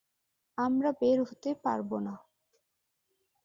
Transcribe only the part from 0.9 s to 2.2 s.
বের হতে পারবো না।